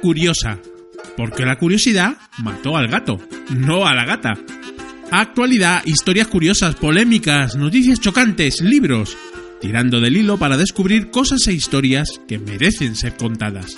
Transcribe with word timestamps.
Curiosa. 0.00 0.58
Porque 1.16 1.44
la 1.44 1.56
curiosidad 1.56 2.16
mató 2.38 2.76
al 2.76 2.88
gato, 2.88 3.18
no 3.50 3.86
a 3.86 3.94
la 3.94 4.04
gata. 4.04 4.34
Actualidad, 5.10 5.82
historias 5.84 6.28
curiosas, 6.28 6.74
polémicas, 6.76 7.56
noticias 7.56 8.00
chocantes, 8.00 8.60
libros. 8.60 9.16
Tirando 9.60 10.00
del 10.00 10.16
hilo 10.16 10.38
para 10.38 10.56
descubrir 10.56 11.10
cosas 11.10 11.46
e 11.48 11.52
historias 11.52 12.20
que 12.26 12.38
merecen 12.38 12.96
ser 12.96 13.16
contadas. 13.16 13.76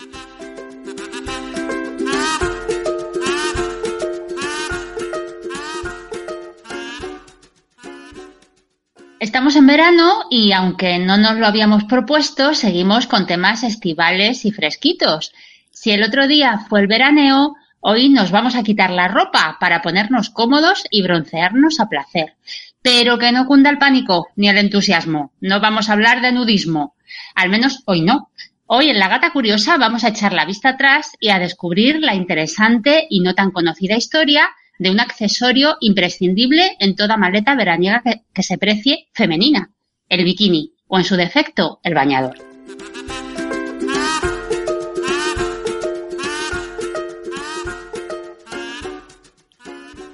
Estamos 9.19 9.57
en 9.57 9.66
verano 9.66 10.25
y 10.30 10.52
aunque 10.52 10.99
no 10.99 11.16
nos 11.16 11.37
lo 11.37 11.47
habíamos 11.47 11.85
propuesto, 11.85 12.55
seguimos 12.55 13.07
con 13.07 13.27
temas 13.27 13.63
estivales 13.63 14.45
y 14.45 14.52
fresquitos. 14.52 15.33
Si 15.83 15.91
el 15.91 16.05
otro 16.05 16.29
día 16.29 16.61
fue 16.69 16.79
el 16.79 16.87
veraneo, 16.87 17.57
hoy 17.81 18.09
nos 18.09 18.31
vamos 18.31 18.55
a 18.55 18.63
quitar 18.63 18.91
la 18.91 19.09
ropa 19.09 19.57
para 19.59 19.83
ponernos 19.83 20.31
cómodos 20.31 20.85
y 20.93 21.03
broncearnos 21.03 21.81
a 21.81 21.89
placer. 21.89 22.37
Pero 22.83 23.19
que 23.19 23.33
no 23.33 23.47
cunda 23.47 23.69
el 23.69 23.79
pánico 23.79 24.29
ni 24.37 24.49
el 24.49 24.59
entusiasmo. 24.59 25.33
No 25.41 25.59
vamos 25.59 25.89
a 25.89 25.95
hablar 25.95 26.21
de 26.21 26.30
nudismo. 26.30 26.95
Al 27.35 27.49
menos 27.49 27.83
hoy 27.87 28.02
no. 28.02 28.30
Hoy 28.66 28.91
en 28.91 29.01
La 29.01 29.09
Gata 29.09 29.33
Curiosa 29.33 29.77
vamos 29.77 30.05
a 30.05 30.11
echar 30.11 30.33
la 30.33 30.45
vista 30.45 30.69
atrás 30.69 31.16
y 31.19 31.30
a 31.30 31.41
descubrir 31.41 31.99
la 31.99 32.15
interesante 32.15 33.09
y 33.11 33.19
no 33.19 33.35
tan 33.35 33.51
conocida 33.51 33.96
historia 33.96 34.51
de 34.79 34.89
un 34.93 35.01
accesorio 35.01 35.79
imprescindible 35.80 36.77
en 36.79 36.95
toda 36.95 37.17
maleta 37.17 37.57
veraniega 37.57 38.05
que, 38.33 38.43
se 38.45 38.57
precie 38.57 39.09
femenina, 39.15 39.73
el 40.09 40.23
bikini, 40.23 40.74
o 40.87 40.99
en 40.99 41.05
su 41.05 41.17
defecto, 41.17 41.80
el 41.83 41.95
bañador. 41.95 42.37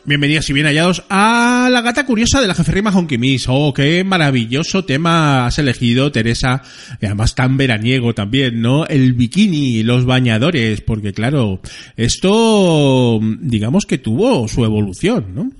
Bienvenidos 0.08 0.48
y 0.48 0.54
bien 0.54 0.64
hallados 0.64 1.04
a 1.10 1.68
la 1.70 1.82
gata 1.82 2.06
curiosa 2.06 2.40
de 2.40 2.46
la 2.46 2.54
jeferrima 2.54 2.90
Honky 2.90 3.18
Miss. 3.18 3.44
Oh, 3.46 3.74
qué 3.74 4.02
maravilloso 4.04 4.86
tema 4.86 5.44
has 5.44 5.58
elegido, 5.58 6.10
Teresa. 6.10 6.62
Y 6.98 7.04
además 7.04 7.34
tan 7.34 7.58
veraniego 7.58 8.14
también, 8.14 8.62
¿no? 8.62 8.86
El 8.86 9.12
bikini, 9.12 9.82
los 9.82 10.06
bañadores, 10.06 10.80
porque 10.80 11.12
claro, 11.12 11.60
esto, 11.98 13.20
digamos 13.20 13.84
que 13.84 13.98
tuvo 13.98 14.48
su 14.48 14.64
evolución, 14.64 15.34
¿no? 15.34 15.50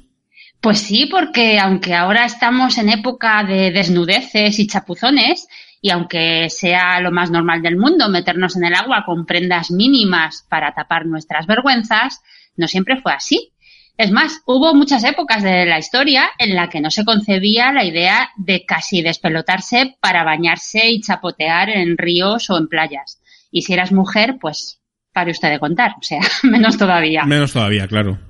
Pues 0.62 0.78
sí, 0.78 1.04
porque 1.10 1.58
aunque 1.58 1.94
ahora 1.94 2.24
estamos 2.24 2.78
en 2.78 2.88
época 2.88 3.44
de 3.44 3.70
desnudeces 3.70 4.58
y 4.58 4.66
chapuzones, 4.66 5.46
y 5.82 5.90
aunque 5.90 6.48
sea 6.48 7.02
lo 7.02 7.12
más 7.12 7.30
normal 7.30 7.60
del 7.60 7.76
mundo 7.76 8.08
meternos 8.08 8.56
en 8.56 8.64
el 8.64 8.74
agua 8.74 9.04
con 9.04 9.26
prendas 9.26 9.70
mínimas 9.70 10.46
para 10.48 10.72
tapar 10.72 11.04
nuestras 11.04 11.46
vergüenzas, 11.46 12.22
no 12.56 12.66
siempre 12.66 12.98
fue 13.02 13.12
así. 13.12 13.52
Es 13.98 14.12
más, 14.12 14.42
hubo 14.46 14.74
muchas 14.74 15.02
épocas 15.02 15.42
de 15.42 15.66
la 15.66 15.80
historia 15.80 16.30
en 16.38 16.54
la 16.54 16.68
que 16.68 16.80
no 16.80 16.88
se 16.88 17.04
concebía 17.04 17.72
la 17.72 17.84
idea 17.84 18.30
de 18.36 18.64
casi 18.64 19.02
despelotarse 19.02 19.96
para 20.00 20.22
bañarse 20.22 20.88
y 20.88 21.00
chapotear 21.00 21.68
en 21.68 21.98
ríos 21.98 22.48
o 22.48 22.56
en 22.56 22.68
playas. 22.68 23.20
Y 23.50 23.62
si 23.62 23.72
eras 23.72 23.90
mujer, 23.90 24.36
pues 24.40 24.80
pare 25.12 25.32
usted 25.32 25.50
de 25.50 25.58
contar, 25.58 25.96
o 25.98 26.02
sea, 26.02 26.20
menos 26.44 26.78
todavía. 26.78 27.24
Menos 27.24 27.52
todavía, 27.52 27.88
claro. 27.88 28.20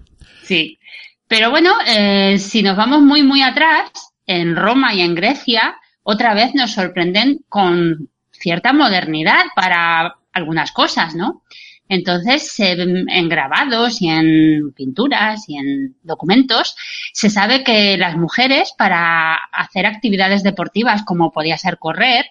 Sí. 0.43 0.79
Pero 1.27 1.51
bueno, 1.51 1.75
eh, 1.87 2.39
si 2.39 2.63
nos 2.63 2.75
vamos 2.75 3.03
muy, 3.03 3.23
muy 3.23 3.43
atrás, 3.43 3.91
en 4.27 4.57
Roma 4.57 4.95
y 4.95 5.03
en 5.03 5.15
Grecia, 5.15 5.77
otra 6.03 6.33
vez 6.33 6.55
nos 6.55 6.73
sorprenden 6.73 7.41
con 7.51 8.09
cierta 8.31 8.73
modernidad 8.73 9.45
para 9.55 10.17
algunas 10.33 10.73
cosas, 10.73 11.15
¿no? 11.15 11.43
Entonces, 11.89 12.55
en 12.59 13.29
grabados 13.29 14.03
y 14.03 14.09
en 14.09 14.73
pinturas 14.73 15.49
y 15.49 15.57
en 15.57 15.97
documentos, 16.03 16.77
se 17.13 17.31
sabe 17.31 17.65
que 17.65 17.97
las 17.97 18.17
mujeres 18.17 18.75
para 18.77 19.35
hacer 19.35 19.87
actividades 19.87 20.43
deportivas 20.43 21.03
como 21.05 21.33
podía 21.33 21.57
ser 21.57 21.79
correr, 21.79 22.27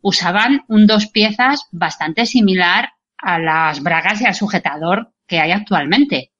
usaban 0.00 0.64
un 0.68 0.86
dos 0.86 1.06
piezas 1.06 1.66
bastante 1.72 2.26
similar 2.26 2.90
a 3.18 3.38
las 3.38 3.82
bragas 3.82 4.20
y 4.20 4.26
al 4.26 4.34
sujetador 4.34 5.12
que 5.26 5.40
hay 5.40 5.52
actualmente. 5.52 6.32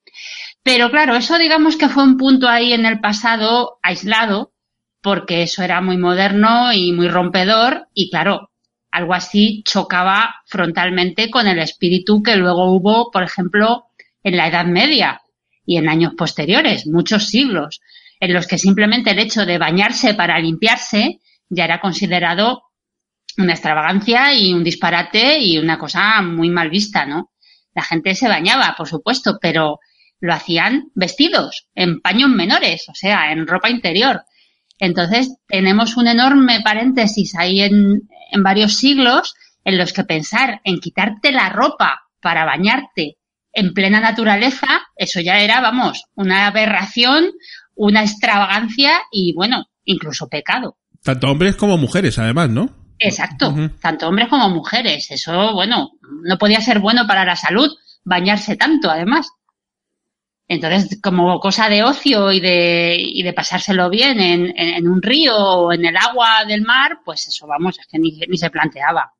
Pero 0.62 0.91
claro, 0.91 1.17
eso 1.17 1.39
digamos 1.39 1.77
que 1.77 1.89
fue 1.89 2.05
un 2.05 2.17
punto 2.17 2.49
ahí 2.49 2.73
en 2.73 2.87
el 2.87 3.00
pasado 3.00 3.79
aislado, 3.83 4.53
porque 5.00 5.43
eso 5.43 5.62
era 5.62 5.81
muy 5.81 5.97
moderno 5.97 6.73
y 6.73 6.93
muy 6.93 7.09
rompedor 7.09 7.89
y 7.93 8.11
claro, 8.11 8.51
algo 8.92 9.14
así 9.14 9.62
chocaba 9.64 10.36
frontalmente 10.47 11.30
con 11.30 11.48
el 11.48 11.58
espíritu 11.58 12.22
que 12.22 12.36
luego 12.36 12.72
hubo, 12.72 13.10
por 13.10 13.22
ejemplo, 13.22 13.86
en 14.22 14.36
la 14.36 14.47
Edad 14.47 14.66
Media 14.66 15.22
y 15.64 15.78
en 15.78 15.88
años 15.88 16.12
posteriores, 16.16 16.86
muchos 16.86 17.26
siglos, 17.28 17.81
en 18.20 18.34
los 18.34 18.47
que 18.47 18.58
simplemente 18.58 19.10
el 19.10 19.19
hecho 19.19 19.47
de 19.47 19.58
bañarse 19.58 20.14
para 20.14 20.38
limpiarse 20.38 21.20
ya 21.48 21.64
era 21.64 21.81
considerado 21.81 22.64
una 23.38 23.54
extravagancia 23.54 24.34
y 24.34 24.52
un 24.52 24.62
disparate 24.62 25.38
y 25.38 25.58
una 25.58 25.78
cosa 25.78 26.20
muy 26.20 26.50
mal 26.50 26.69
vista, 26.69 27.06
¿no? 27.06 27.32
La 27.75 27.82
gente 27.82 28.14
se 28.14 28.28
bañaba, 28.28 28.75
por 28.76 28.88
supuesto, 28.88 29.38
pero 29.41 29.81
lo 30.20 30.34
hacían 30.34 30.91
vestidos, 30.94 31.69
en 31.75 32.00
paños 32.00 32.28
menores, 32.28 32.88
o 32.88 32.94
sea, 32.94 33.32
en 33.32 33.47
ropa 33.47 33.70
interior. 33.70 34.25
Entonces, 34.78 35.36
tenemos 35.48 35.97
un 35.97 36.08
enorme 36.08 36.60
paréntesis 36.62 37.34
ahí 37.34 37.62
en, 37.62 38.02
en 38.32 38.43
varios 38.43 38.75
siglos 38.75 39.34
en 39.65 39.78
los 39.78 39.93
que 39.93 40.04
pensar 40.04 40.60
en 40.65 40.81
quitarte 40.81 41.31
la 41.31 41.48
ropa 41.50 42.09
para 42.20 42.44
bañarte 42.44 43.19
en 43.53 43.75
plena 43.75 44.00
naturaleza, 44.00 44.66
eso 44.97 45.20
ya 45.20 45.41
era, 45.41 45.60
vamos, 45.60 46.04
una 46.15 46.47
aberración, 46.47 47.26
una 47.75 48.03
extravagancia 48.03 48.93
y, 49.10 49.34
bueno, 49.34 49.66
incluso 49.84 50.28
pecado. 50.28 50.78
Tanto 51.03 51.28
hombres 51.31 51.56
como 51.56 51.76
mujeres, 51.76 52.19
además, 52.19 52.48
¿no? 52.48 52.70
Exacto, 52.98 53.54
tanto 53.81 54.09
hombres 54.09 54.28
como 54.28 54.49
mujeres. 54.49 55.10
Eso, 55.10 55.53
bueno, 55.53 55.91
no 56.25 56.38
podía 56.38 56.60
ser 56.60 56.78
bueno 56.78 57.06
para 57.06 57.25
la 57.25 57.37
salud 57.37 57.70
bañarse 58.04 58.56
tanto, 58.56 58.91
además. 58.91 59.28
Entonces, 60.48 61.00
como 61.03 61.38
cosa 61.41 61.69
de 61.69 61.82
ocio 61.82 62.30
y 62.32 62.41
de, 62.41 62.97
y 62.98 63.22
de 63.22 63.32
pasárselo 63.32 63.88
bien 63.88 64.20
en, 64.20 64.53
en, 64.56 64.88
un 64.88 65.00
río 65.00 65.34
o 65.34 65.72
en 65.72 65.86
el 65.86 65.97
agua 65.97 66.44
del 66.47 66.62
mar, 66.62 66.98
pues 67.04 67.26
eso, 67.28 67.47
vamos, 67.47 67.78
es 67.78 67.86
que 67.86 67.98
ni, 67.98 68.20
ni 68.28 68.36
se 68.36 68.50
planteaba. 68.50 69.12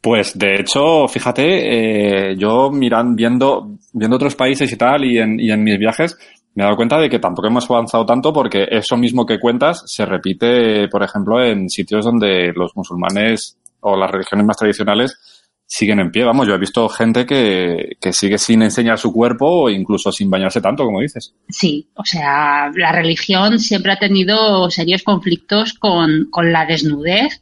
Pues 0.00 0.36
de 0.36 0.56
hecho, 0.56 1.06
fíjate, 1.06 2.32
eh, 2.32 2.36
yo 2.36 2.70
mirando, 2.70 3.14
viendo, 3.14 3.78
viendo 3.92 4.16
otros 4.16 4.34
países 4.34 4.72
y 4.72 4.76
tal, 4.76 5.04
y 5.04 5.18
en, 5.18 5.38
y 5.38 5.52
en 5.52 5.62
mis 5.62 5.78
viajes, 5.78 6.18
me 6.54 6.62
he 6.62 6.64
dado 6.64 6.76
cuenta 6.76 6.98
de 6.98 7.08
que 7.08 7.18
tampoco 7.18 7.48
hemos 7.48 7.70
avanzado 7.70 8.04
tanto 8.04 8.32
porque 8.32 8.66
eso 8.70 8.96
mismo 8.96 9.24
que 9.24 9.38
cuentas 9.38 9.84
se 9.86 10.04
repite, 10.04 10.88
por 10.88 11.02
ejemplo, 11.02 11.42
en 11.42 11.68
sitios 11.70 12.04
donde 12.04 12.52
los 12.54 12.76
musulmanes 12.76 13.56
o 13.80 13.96
las 13.96 14.10
religiones 14.10 14.46
más 14.46 14.56
tradicionales 14.56 15.41
siguen 15.72 16.00
en 16.00 16.10
pie. 16.10 16.24
Vamos, 16.24 16.46
yo 16.46 16.54
he 16.54 16.58
visto 16.58 16.86
gente 16.90 17.24
que, 17.24 17.96
que 17.98 18.12
sigue 18.12 18.36
sin 18.36 18.60
enseñar 18.60 18.98
su 18.98 19.10
cuerpo 19.10 19.46
o 19.46 19.70
incluso 19.70 20.12
sin 20.12 20.28
bañarse 20.28 20.60
tanto, 20.60 20.84
como 20.84 21.00
dices. 21.00 21.34
Sí, 21.48 21.88
o 21.94 22.04
sea, 22.04 22.70
la 22.74 22.92
religión 22.92 23.58
siempre 23.58 23.92
ha 23.92 23.98
tenido 23.98 24.70
serios 24.70 25.02
conflictos 25.02 25.72
con, 25.72 26.28
con 26.30 26.52
la 26.52 26.66
desnudez 26.66 27.40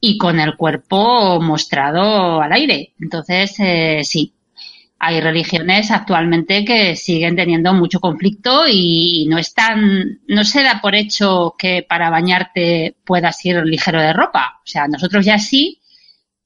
y 0.00 0.18
con 0.18 0.38
el 0.38 0.56
cuerpo 0.56 1.40
mostrado 1.40 2.40
al 2.40 2.52
aire. 2.52 2.94
Entonces, 3.00 3.56
eh, 3.58 4.02
sí, 4.04 4.34
hay 5.00 5.20
religiones 5.20 5.90
actualmente 5.90 6.64
que 6.64 6.94
siguen 6.94 7.34
teniendo 7.34 7.74
mucho 7.74 7.98
conflicto 7.98 8.66
y 8.70 9.26
no 9.28 9.36
están, 9.36 10.20
no 10.28 10.44
se 10.44 10.62
da 10.62 10.78
por 10.80 10.94
hecho 10.94 11.56
que 11.58 11.84
para 11.88 12.08
bañarte 12.08 12.94
puedas 13.04 13.44
ir 13.44 13.56
ligero 13.64 14.00
de 14.00 14.12
ropa. 14.12 14.60
O 14.62 14.66
sea, 14.66 14.86
nosotros 14.86 15.26
ya 15.26 15.40
sí, 15.40 15.80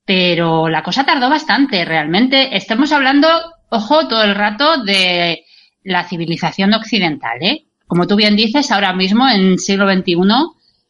pero 0.04 0.68
la 0.68 0.82
cosa 0.82 1.04
tardó 1.04 1.30
bastante, 1.30 1.84
realmente. 1.84 2.56
Estamos 2.56 2.92
hablando, 2.92 3.28
ojo, 3.70 4.08
todo 4.08 4.24
el 4.24 4.34
rato 4.34 4.82
de 4.82 5.44
la 5.84 6.04
civilización 6.04 6.74
occidental, 6.74 7.42
¿eh? 7.42 7.66
Como 7.86 8.06
tú 8.06 8.16
bien 8.16 8.36
dices, 8.36 8.70
ahora 8.70 8.92
mismo 8.92 9.28
en 9.28 9.58
siglo 9.58 9.92
XXI 9.92 10.16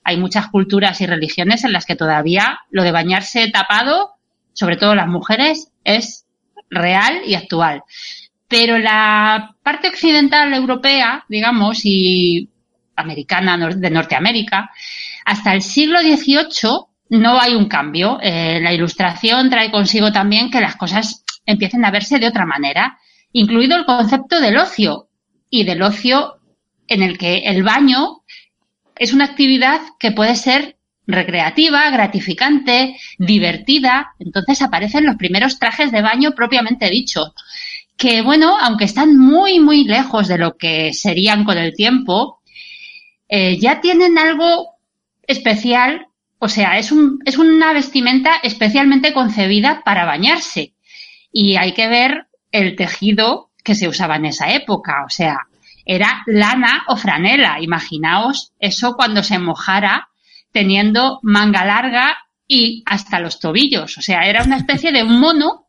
hay 0.05 0.17
muchas 0.17 0.49
culturas 0.49 1.01
y 1.01 1.07
religiones 1.07 1.65
en 1.65 1.73
las 1.73 1.87
que 1.87 1.97
todavía 1.97 2.61
lo 2.71 2.83
de 2.83 2.93
bañarse 2.93 3.51
tapado, 3.51 4.13
sobre 4.53 4.77
todo 4.77 4.95
las 4.95 5.09
mujeres, 5.09 5.73
es 5.85 6.27
real 6.71 7.23
y 7.27 7.35
actual. 7.35 7.83
Pero 8.49 8.79
la 8.79 9.57
parte 9.63 9.89
occidental 9.89 10.53
europea, 10.55 11.25
digamos, 11.29 11.81
y 11.85 12.49
americana 12.97 13.57
de 13.69 13.91
Norteamérica, 13.91 14.71
hasta 15.25 15.55
el 15.55 15.63
siglo 15.63 16.01
XVIII 16.01 16.92
no 17.13 17.39
hay 17.39 17.55
un 17.55 17.67
cambio. 17.67 18.19
Eh, 18.23 18.59
la 18.63 18.73
ilustración 18.73 19.51
trae 19.51 19.71
consigo 19.71 20.11
también 20.13 20.51
que 20.51 20.63
las 20.63 20.77
cosas 20.77 21.25
empiecen 21.45 21.85
a 21.85 21.91
verse 21.91 22.19
de 22.19 22.27
otra 22.27 22.47
manera, 22.47 22.99
incluido 23.33 23.77
el 23.77 23.85
concepto 23.85 24.41
del 24.41 24.57
ocio 24.57 25.09
y 25.51 25.65
del 25.65 25.83
ocio 25.83 26.39
en 26.89 27.03
el 27.03 27.19
que 27.19 27.41
el 27.41 27.63
baño 27.63 28.23
es 28.97 29.13
una 29.13 29.27
actividad 29.27 29.81
que 29.99 30.13
puede 30.13 30.37
ser 30.37 30.77
recreativa, 31.07 31.91
gratificante, 31.91 32.97
divertida. 33.19 34.15
Entonces 34.19 34.63
aparecen 34.63 35.05
los 35.05 35.17
primeros 35.17 35.59
trajes 35.59 35.93
de 35.93 36.01
baño 36.01 36.33
propiamente 36.33 36.89
dichos, 36.89 37.33
que 37.99 38.23
bueno, 38.23 38.57
aunque 38.59 38.87
están 38.87 39.19
muy, 39.19 39.61
muy 39.61 39.85
lejos 39.85 40.29
de 40.29 40.39
lo 40.39 40.57
que 40.57 40.95
serían 40.95 41.45
con 41.45 41.59
el 41.59 41.75
tiempo, 41.75 42.41
eh, 43.29 43.59
ya 43.59 43.83
tienen 43.83 44.17
algo 44.17 44.77
especial, 45.27 46.07
o 46.45 46.49
sea, 46.49 46.77
es, 46.77 46.91
un, 46.91 47.21
es 47.25 47.39
una 47.39 47.73
vestimenta 47.73 48.35
especialmente 48.43 49.13
concebida 49.13 49.83
para 49.85 50.05
bañarse. 50.05 50.75
Y 51.31 51.55
hay 51.55 51.73
que 51.73 51.87
ver 51.87 52.27
el 52.51 52.75
tejido 52.75 53.53
que 53.63 53.77
se 53.77 53.87
usaba 53.87 54.17
en 54.17 54.25
esa 54.25 54.53
época, 54.53 55.05
o 55.07 55.09
sea, 55.09 55.39
era 55.87 56.25
lana 56.27 56.83
o 56.89 56.97
franela. 56.97 57.61
Imaginaos 57.61 58.51
eso 58.59 58.95
cuando 58.97 59.23
se 59.23 59.39
mojara 59.39 60.09
teniendo 60.51 61.21
manga 61.23 61.65
larga 61.65 62.19
y 62.49 62.83
hasta 62.87 63.21
los 63.21 63.39
tobillos. 63.39 63.97
O 63.97 64.03
sea, 64.03 64.23
era 64.23 64.43
una 64.43 64.57
especie 64.57 64.91
de 64.91 65.05
mono 65.05 65.69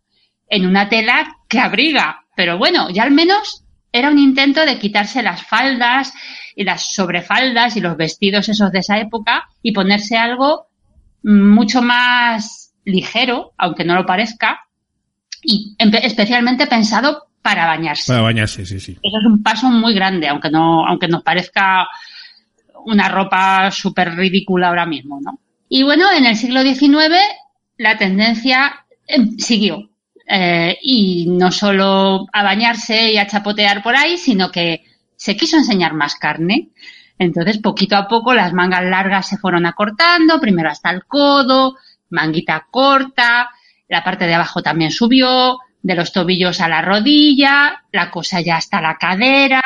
en 0.50 0.66
una 0.66 0.90
tela 0.90 1.38
que 1.48 1.60
abriga. 1.60 2.26
Pero 2.36 2.58
bueno, 2.58 2.90
ya 2.90 3.04
al 3.04 3.12
menos 3.12 3.63
era 3.94 4.10
un 4.10 4.20
intento 4.20 4.66
de 4.66 4.80
quitarse 4.80 5.24
las 5.24 5.44
faldas 5.44 6.12
y 6.56 6.64
las 6.64 6.94
sobrefaldas 6.94 7.78
y 7.78 7.82
los 7.82 7.96
vestidos 7.96 8.50
esos 8.50 8.72
de 8.72 8.80
esa 8.80 9.00
época 9.00 9.48
y 9.62 9.72
ponerse 9.72 10.18
algo 10.18 10.68
mucho 11.24 11.82
más 11.82 12.74
ligero, 12.84 13.54
aunque 13.58 13.86
no 13.86 13.96
lo 13.96 14.06
parezca, 14.06 14.62
y 15.42 15.76
especialmente 15.78 16.68
pensado 16.68 17.28
para 17.42 17.68
bañarse. 17.68 18.12
Para 18.12 18.24
bañarse, 18.24 18.66
sí, 18.66 18.80
sí. 18.80 18.94
Eso 19.02 19.20
es 19.20 19.26
un 19.26 19.44
paso 19.44 19.70
muy 19.70 19.94
grande, 19.94 20.28
aunque 20.28 20.50
no, 20.50 20.86
aunque 20.86 21.08
nos 21.08 21.24
parezca 21.24 21.88
una 22.86 23.08
ropa 23.10 23.70
súper 23.72 24.16
ridícula 24.16 24.70
ahora 24.70 24.86
mismo, 24.86 25.20
¿no? 25.22 25.40
Y 25.70 25.84
bueno, 25.84 26.06
en 26.12 26.26
el 26.26 26.36
siglo 26.36 26.62
XIX 26.62 27.16
la 27.78 27.98
tendencia 27.98 28.86
eh, 29.08 29.20
siguió. 29.38 29.90
Eh, 30.36 30.80
y 30.82 31.28
no 31.28 31.52
solo 31.52 32.26
a 32.34 32.42
bañarse 32.42 33.12
y 33.12 33.18
a 33.20 33.28
chapotear 33.28 33.84
por 33.84 33.96
ahí, 33.96 34.18
sino 34.18 34.50
que 34.50 34.84
se 35.16 35.38
quiso 35.38 35.58
enseñar 35.58 35.94
más 35.94 36.16
carne. 36.16 36.70
Entonces, 37.20 37.60
poquito 37.60 37.96
a 37.96 38.08
poco 38.08 38.34
las 38.34 38.52
mangas 38.52 38.84
largas 38.84 39.28
se 39.28 39.38
fueron 39.38 39.68
acortando, 39.68 40.42
primero 40.42 40.72
hasta 40.72 40.90
el 40.90 41.06
codo, 41.06 41.78
manguita 42.10 42.66
corta, 42.72 43.52
la 43.88 44.04
parte 44.04 44.26
de 44.26 44.34
abajo 44.34 44.64
también 44.64 44.90
subió, 44.90 45.60
de 45.84 45.94
los 45.94 46.12
tobillos 46.12 46.62
a 46.62 46.68
la 46.68 46.82
rodilla, 46.82 47.84
la 47.92 48.10
cosa 48.10 48.42
ya 48.42 48.58
hasta 48.58 48.82
la 48.82 48.98
cadera, 48.98 49.62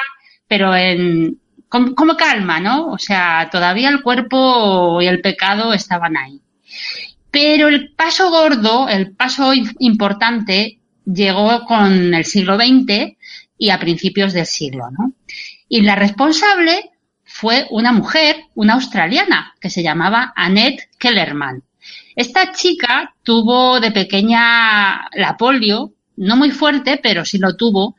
pero 0.50 0.76
en, 0.76 1.40
como, 1.70 2.18
calma, 2.18 2.60
¿no? 2.60 2.88
O 2.88 2.98
sea, 2.98 3.48
todavía 3.50 3.88
el 3.88 4.02
cuerpo 4.02 5.02
y 5.02 5.08
el 5.08 5.22
pecado 5.22 5.72
estaban 5.72 6.18
ahí. 6.18 6.42
Pero 7.32 7.68
el 7.68 7.94
paso 7.94 8.30
gordo, 8.30 8.88
el 8.88 9.12
paso 9.12 9.54
importante, 9.80 10.80
llegó 11.06 11.66
con 11.66 12.14
el 12.14 12.26
siglo 12.26 12.58
XX 12.58 13.18
y 13.58 13.70
a 13.70 13.80
principios 13.80 14.34
del 14.34 14.46
siglo, 14.46 14.90
¿no? 14.92 15.14
Y 15.70 15.82
la 15.82 15.96
responsable 15.96 16.92
fue 17.24 17.68
una 17.70 17.92
mujer, 17.92 18.38
una 18.56 18.74
australiana, 18.74 19.54
que 19.60 19.70
se 19.70 19.84
llamaba 19.84 20.34
Annette 20.36 20.90
Kellerman. 20.98 21.64
Esta 22.16 22.52
chica 22.52 23.14
tuvo 23.24 23.80
de 23.80 23.92
pequeña 23.92 25.08
la 25.14 25.38
polio 25.38 25.94
no 26.18 26.36
muy 26.36 26.52
fuerte, 26.52 27.00
pero 27.02 27.24
sí 27.24 27.38
lo 27.38 27.56
tuvo. 27.56 27.96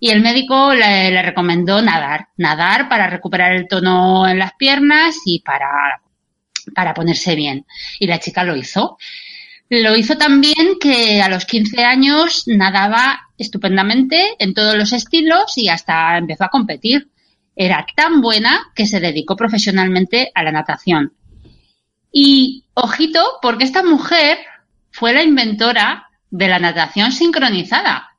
Y 0.00 0.10
el 0.10 0.22
médico 0.22 0.74
le, 0.74 1.22
recomendó 1.22 1.82
nadar, 1.82 2.28
nadar 2.36 2.88
para 2.88 3.08
recuperar 3.08 3.52
el 3.52 3.68
tono 3.68 4.26
en 4.28 4.38
las 4.38 4.54
piernas 4.54 5.16
y 5.24 5.40
para, 5.40 6.00
para 6.74 6.94
ponerse 6.94 7.34
bien. 7.34 7.66
Y 7.98 8.06
la 8.06 8.18
chica 8.18 8.44
lo 8.44 8.56
hizo. 8.56 8.98
Lo 9.70 9.96
hizo 9.96 10.16
también 10.16 10.78
que 10.80 11.20
a 11.20 11.28
los 11.28 11.44
15 11.44 11.84
años 11.84 12.44
nadaba 12.46 13.20
estupendamente 13.36 14.34
en 14.38 14.54
todos 14.54 14.76
los 14.76 14.92
estilos 14.92 15.56
y 15.56 15.68
hasta 15.68 16.16
empezó 16.16 16.44
a 16.44 16.48
competir. 16.48 17.08
Era 17.54 17.84
tan 17.94 18.20
buena 18.20 18.70
que 18.74 18.86
se 18.86 19.00
dedicó 19.00 19.36
profesionalmente 19.36 20.30
a 20.34 20.42
la 20.42 20.52
natación. 20.52 21.12
Y 22.12 22.64
ojito, 22.74 23.22
porque 23.42 23.64
esta 23.64 23.82
mujer 23.82 24.38
fue 24.90 25.12
la 25.12 25.22
inventora 25.22 26.08
de 26.30 26.48
la 26.48 26.58
natación 26.58 27.12
sincronizada. 27.12 28.10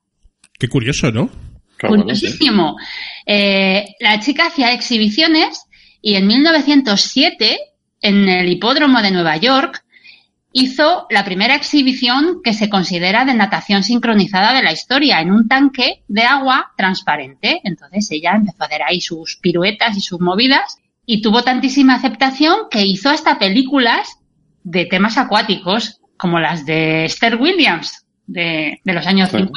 Qué 0.58 0.68
curioso, 0.68 1.12
¿no? 1.12 1.30
Curiosísimo. 1.80 2.76
Eh, 3.26 3.86
la 4.00 4.20
chica 4.20 4.48
hacía 4.48 4.74
exhibiciones 4.74 5.66
y 6.02 6.16
en 6.16 6.28
1907, 6.28 7.58
en 8.02 8.30
el 8.30 8.50
hipódromo 8.50 9.02
de 9.02 9.12
Nueva 9.12 9.38
York, 9.38 9.84
hizo 10.52 11.06
la 11.10 11.24
primera 11.24 11.56
exhibición 11.56 12.42
que 12.44 12.54
se 12.54 12.70
considera 12.70 13.26
de 13.26 13.34
natación 13.34 13.84
sincronizada 13.84 14.54
de 14.54 14.64
la 14.64 14.72
historia, 14.72 15.22
en 15.22 15.32
un 15.32 15.48
tanque 15.48 16.04
de 16.08 16.24
agua 16.24 16.72
transparente. 16.76 17.62
Entonces 17.64 18.10
ella 18.12 18.34
empezó 18.36 18.64
a 18.64 18.66
hacer 18.66 18.82
ahí 18.84 19.02
sus 19.02 19.38
piruetas 19.38 19.96
y 19.98 20.02
sus 20.02 20.20
movidas 20.20 20.78
y 21.06 21.22
tuvo 21.22 21.44
tantísima 21.44 21.96
aceptación 21.96 22.68
que 22.70 22.86
hizo 22.86 23.10
hasta 23.10 23.40
películas 23.40 24.20
de 24.64 24.86
temas 24.86 25.18
acuáticos 25.18 26.02
como 26.18 26.40
las 26.40 26.66
de 26.66 27.06
Esther 27.06 27.36
Williams 27.38 28.06
de, 28.28 28.82
los 28.84 29.08
años 29.08 29.30
50. 29.30 29.56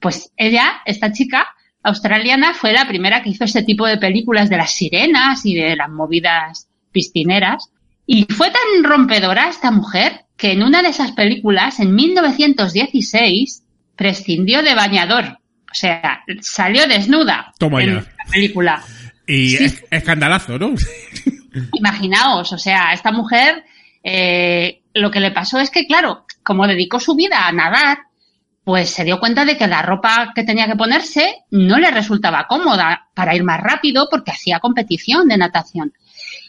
Pues 0.00 0.32
ella, 0.36 0.80
esta 0.84 1.12
chica 1.12 1.48
australiana, 1.82 2.54
fue 2.54 2.72
la 2.72 2.86
primera 2.86 3.22
que 3.22 3.30
hizo 3.30 3.44
este 3.44 3.62
tipo 3.62 3.86
de 3.86 3.98
películas 3.98 4.48
de 4.48 4.56
las 4.56 4.72
sirenas 4.72 5.44
y 5.44 5.54
de 5.54 5.76
las 5.76 5.88
movidas 5.88 6.68
piscineras. 6.92 7.70
Y 8.06 8.26
fue 8.32 8.50
tan 8.50 8.84
rompedora 8.84 9.48
esta 9.48 9.70
mujer 9.70 10.24
que 10.36 10.52
en 10.52 10.62
una 10.62 10.82
de 10.82 10.88
esas 10.88 11.12
películas, 11.12 11.80
en 11.80 11.94
1916, 11.94 13.62
prescindió 13.96 14.62
de 14.62 14.74
bañador. 14.74 15.38
O 15.70 15.74
sea, 15.74 16.22
salió 16.40 16.86
desnuda 16.86 17.52
Toma 17.58 17.82
en 17.82 17.96
la 17.96 18.06
película. 18.30 18.84
Y 19.26 19.56
escandalazo, 19.90 20.58
¿no? 20.58 20.74
Imaginaos, 21.74 22.52
o 22.52 22.58
sea, 22.58 22.92
esta 22.92 23.12
mujer 23.12 23.64
eh, 24.02 24.82
lo 24.94 25.10
que 25.10 25.20
le 25.20 25.30
pasó 25.30 25.58
es 25.58 25.70
que, 25.70 25.86
claro, 25.86 26.26
como 26.42 26.66
dedicó 26.66 27.00
su 27.00 27.14
vida 27.14 27.46
a 27.46 27.52
nadar, 27.52 27.98
pues 28.64 28.90
se 28.90 29.04
dio 29.04 29.18
cuenta 29.18 29.44
de 29.44 29.56
que 29.56 29.66
la 29.66 29.82
ropa 29.82 30.32
que 30.34 30.44
tenía 30.44 30.66
que 30.66 30.76
ponerse 30.76 31.44
no 31.50 31.78
le 31.78 31.90
resultaba 31.90 32.46
cómoda 32.46 33.08
para 33.14 33.34
ir 33.34 33.42
más 33.42 33.60
rápido 33.60 34.08
porque 34.10 34.30
hacía 34.30 34.60
competición 34.60 35.28
de 35.28 35.36
natación. 35.36 35.92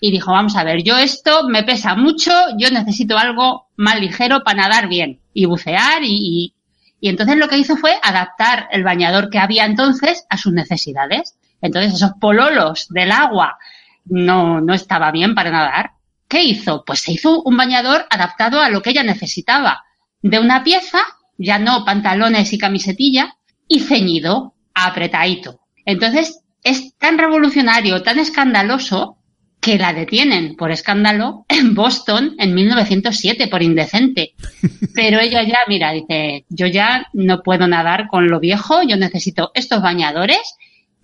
Y 0.06 0.12
dijo, 0.12 0.32
vamos 0.32 0.58
a 0.58 0.66
ver, 0.66 0.84
yo 0.84 0.98
esto 0.98 1.48
me 1.48 1.64
pesa 1.64 1.96
mucho, 1.96 2.32
yo 2.58 2.70
necesito 2.72 3.18
algo 3.18 3.68
más 3.78 4.02
ligero 4.02 4.44
para 4.44 4.64
nadar 4.64 4.90
bien 4.90 5.22
y 5.34 5.46
bucear 5.46 6.04
y, 6.04 6.54
y, 7.00 7.10
entonces 7.10 7.38
lo 7.38 7.48
que 7.48 7.58
hizo 7.58 7.78
fue 7.78 7.94
adaptar 8.02 8.68
el 8.72 8.84
bañador 8.84 9.30
que 9.30 9.40
había 9.40 9.66
entonces 9.66 10.26
a 10.30 10.38
sus 10.38 10.52
necesidades. 10.52 11.36
Entonces 11.62 11.94
esos 11.94 12.12
pololos 12.20 12.88
del 12.90 13.14
agua 13.14 13.58
no, 14.06 14.60
no 14.60 14.74
estaba 14.74 15.12
bien 15.12 15.36
para 15.36 15.52
nadar 15.52 15.92
¿Qué 16.34 16.42
hizo? 16.42 16.84
Pues 16.84 17.02
se 17.02 17.12
hizo 17.12 17.44
un 17.44 17.56
bañador 17.58 18.08
adaptado 18.10 18.60
a 18.60 18.72
lo 18.72 18.82
que 18.82 18.90
ella 18.90 19.04
necesitaba. 19.04 19.84
De 20.20 20.40
una 20.40 20.64
pieza, 20.64 20.98
ya 21.38 21.60
no 21.60 21.86
pantalones 21.86 22.52
y 22.54 22.58
camisetilla, 22.58 23.36
y 23.68 23.82
ceñido, 23.82 24.56
apretadito. 24.74 25.60
Entonces, 25.86 26.42
es 26.64 26.98
tan 26.98 27.20
revolucionario, 27.20 28.02
tan 28.02 28.18
escandaloso, 28.18 29.18
que 29.64 29.78
la 29.78 29.94
detienen 29.94 30.56
por 30.58 30.72
escándalo 30.72 31.46
en 31.48 31.74
Boston 31.74 32.36
en 32.38 32.54
1907 32.54 33.48
por 33.48 33.64
indecente. 33.64 34.34
Pero 34.94 35.20
ella 35.20 35.42
ya, 35.44 35.60
mira, 35.68 35.94
dice, 35.94 36.46
yo 36.50 36.68
ya 36.68 37.08
no 37.14 37.42
puedo 37.42 37.66
nadar 37.66 38.08
con 38.08 38.28
lo 38.28 38.42
viejo, 38.42 38.84
yo 38.84 38.98
necesito 38.98 39.52
estos 39.56 39.82
bañadores 39.82 40.56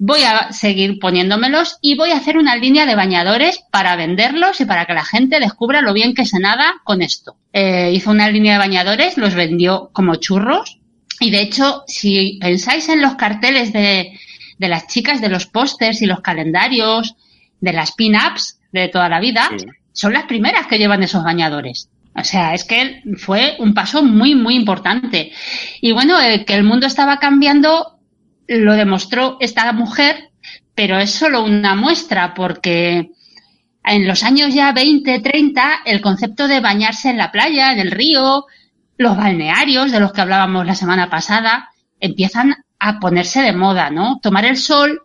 voy 0.02 0.22
a 0.24 0.54
seguir 0.54 0.98
poniéndomelos 0.98 1.78
y 1.82 1.96
voy 1.98 2.12
a 2.12 2.18
hacer 2.18 2.38
una 2.38 2.56
línea 2.56 2.86
de 2.86 2.96
bañadores 2.96 3.66
para 3.70 3.98
venderlos 3.98 4.62
y 4.62 4.66
para 4.66 4.86
que 4.86 4.94
la 4.94 5.04
gente 5.04 5.42
descubra 5.42 5.82
lo 5.82 5.92
bien 5.94 6.14
que 6.14 6.26
se 6.26 6.40
nada 6.40 6.76
con 6.86 7.02
esto. 7.02 7.36
Eh, 7.52 7.92
hizo 7.94 8.12
una 8.12 8.30
línea 8.30 8.54
de 8.54 8.60
bañadores, 8.60 9.18
los 9.18 9.36
vendió 9.36 9.90
como 9.92 10.16
churros 10.16 10.80
y 11.20 11.32
de 11.32 11.42
hecho, 11.42 11.84
si 11.86 12.40
pensáis 12.40 12.88
en 12.88 13.02
los 13.02 13.16
carteles 13.16 13.74
de, 13.74 14.18
de 14.58 14.68
las 14.70 14.88
chicas, 14.88 15.20
de 15.20 15.28
los 15.28 15.48
pósters 15.48 16.02
y 16.02 16.06
los 16.06 16.22
calendarios, 16.22 17.18
de 17.62 17.74
las 17.74 17.94
pin-ups 17.94 18.60
de 18.72 18.88
toda 18.88 19.10
la 19.10 19.20
vida, 19.20 19.50
son 19.94 20.14
las 20.14 20.26
primeras 20.26 20.68
que 20.68 20.78
llevan 20.78 21.04
esos 21.04 21.24
bañadores. 21.24 21.90
O 22.16 22.24
sea, 22.24 22.54
es 22.54 22.64
que 22.64 23.02
fue 23.18 23.56
un 23.60 23.74
paso 23.74 24.04
muy, 24.04 24.36
muy 24.36 24.56
importante. 24.56 25.32
Y 25.82 25.92
bueno, 25.92 26.20
eh, 26.20 26.44
que 26.46 26.56
el 26.56 26.64
mundo 26.64 26.88
estaba 26.88 27.18
cambiando 27.18 28.00
lo 28.48 28.74
demostró 28.74 29.38
esta 29.40 29.72
mujer, 29.74 30.32
pero 30.74 30.98
es 30.98 31.12
solo 31.12 31.44
una 31.44 31.76
muestra 31.76 32.34
porque 32.34 33.12
en 33.84 34.08
los 34.08 34.24
años 34.24 34.54
ya 34.54 34.72
20, 34.72 35.20
30, 35.20 35.82
el 35.86 36.02
concepto 36.02 36.48
de 36.48 36.60
bañarse 36.60 37.10
en 37.10 37.18
la 37.18 37.32
playa, 37.32 37.72
en 37.72 37.80
el 37.80 37.92
río, 37.92 38.46
los 38.98 39.16
balnearios 39.16 39.92
de 39.92 40.00
los 40.00 40.12
que 40.12 40.22
hablábamos 40.22 40.66
la 40.66 40.76
semana 40.76 41.10
pasada, 41.10 41.70
empiezan 42.00 42.56
a 42.80 43.00
ponerse 43.00 43.42
de 43.42 43.54
moda, 43.54 43.90
¿no? 43.92 44.20
Tomar 44.22 44.46
el 44.46 44.58
sol 44.58 45.04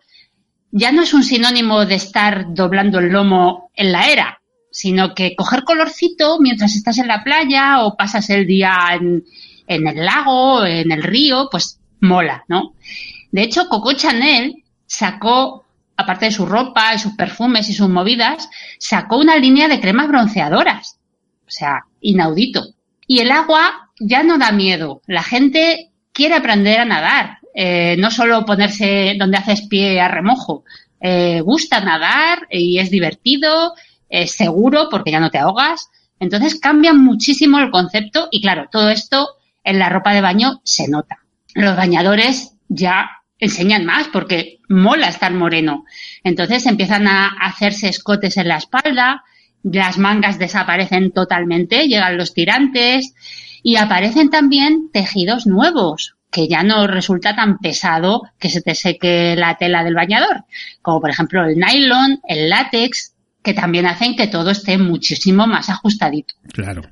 ya 0.77 0.91
no 0.91 1.03
es 1.03 1.15
un 1.15 1.23
sinónimo 1.23 1.87
de 1.87 1.95
estar 1.95 2.53
doblando 2.53 2.99
el 2.99 3.13
lomo 3.13 3.71
en 3.77 3.93
la 3.93 4.11
era, 4.11 4.41
sino 4.73 5.15
que 5.15 5.37
coger 5.37 5.63
colorcito 5.63 6.41
mientras 6.41 6.75
estás 6.75 6.99
en 6.99 7.07
la 7.07 7.23
playa 7.23 7.85
o 7.85 7.97
pasas 7.97 8.29
el 8.31 8.45
día 8.45 8.77
en, 8.93 9.23
en 9.69 9.87
el 9.87 10.05
lago, 10.05 10.67
en 10.67 10.91
el 10.91 11.05
río, 11.05 11.47
pues 11.49 11.79
mola, 12.01 12.45
¿no? 12.49 12.75
De 13.31 13.43
hecho, 13.43 13.69
Coco 13.69 13.93
Chanel 13.93 14.65
sacó, 14.85 15.65
aparte 15.97 16.25
de 16.25 16.33
su 16.33 16.45
ropa 16.45 16.93
y 16.93 16.99
sus 16.99 17.13
perfumes 17.13 17.69
y 17.69 17.73
sus 17.73 17.89
movidas, 17.89 18.51
sacó 18.81 19.19
una 19.19 19.37
línea 19.37 19.69
de 19.69 19.79
cremas 19.79 20.09
bronceadoras. 20.09 20.99
O 21.47 21.51
sea, 21.51 21.85
inaudito. 22.01 22.65
Y 23.07 23.21
el 23.21 23.31
agua 23.31 23.91
ya 24.01 24.25
no 24.25 24.39
da 24.39 24.51
miedo. 24.51 25.03
La 25.07 25.23
gente 25.23 25.93
quiere 26.13 26.35
aprender 26.35 26.81
a 26.81 26.85
nadar, 26.85 27.39
eh, 27.55 27.97
no 27.99 28.11
solo 28.11 28.45
ponerse 28.45 29.15
donde 29.17 29.39
haces 29.39 29.63
pie 29.63 30.01
a 30.01 30.09
remojo. 30.09 30.65
Eh, 31.01 31.41
gusta 31.41 31.81
nadar 31.81 32.49
y 32.51 32.79
es 32.79 32.91
divertido, 32.91 33.75
es 34.09 34.33
seguro 34.33 34.89
porque 34.91 35.13
ya 35.13 35.21
no 35.21 35.31
te 35.31 35.39
ahogas. 35.39 35.89
Entonces 36.19 36.57
cambia 36.57 36.93
muchísimo 36.93 37.59
el 37.61 37.71
concepto 37.71 38.29
y 38.31 38.41
claro, 38.41 38.69
todo 38.71 38.91
esto 38.91 39.29
en 39.63 39.79
la 39.79 39.89
ropa 39.89 40.13
de 40.13 40.21
baño 40.21 40.61
se 40.65 40.89
nota. 40.89 41.21
Los 41.55 41.77
bañadores 41.77 42.55
ya 42.69 43.11
enseñan 43.39 43.85
más 43.85 44.09
porque 44.09 44.59
mola 44.69 45.09
estar 45.09 45.33
moreno. 45.33 45.85
Entonces 46.25 46.67
empiezan 46.67 47.07
a 47.07 47.29
hacerse 47.41 47.89
escotes 47.89 48.37
en 48.37 48.49
la 48.49 48.57
espalda, 48.57 49.23
las 49.63 49.99
mangas 49.99 50.39
desaparecen 50.39 51.13
totalmente, 51.13 51.87
llegan 51.87 52.17
los 52.17 52.35
tirantes 52.35 53.15
y 53.63 53.77
aparecen 53.77 54.31
también 54.31 54.91
tejidos 54.93 55.47
nuevos 55.47 56.14
que 56.35 56.49
ya 56.49 56.65
no 56.65 56.89
resulta 56.89 57.37
tan 57.37 57.59
pesado 57.59 58.23
que 58.41 58.51
se 58.51 58.61
te 58.61 58.75
seque 58.75 59.37
la 59.37 59.57
tela 59.57 59.85
del 59.85 59.95
bañador, 59.95 60.43
como 60.83 61.01
por 61.01 61.11
ejemplo 61.11 61.45
el 61.45 61.57
nylon, 61.57 62.19
el 62.27 62.51
látex, 62.51 63.15
que 63.41 63.55
también 63.55 63.87
hacen 63.87 64.17
que 64.17 64.27
todo 64.27 64.51
esté 64.51 64.77
muchísimo 64.77 65.47
más 65.47 65.71
ajustadito. 65.71 66.35
Claro. 66.53 66.83